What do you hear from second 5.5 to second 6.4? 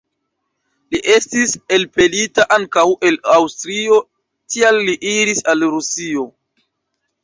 al Rusio.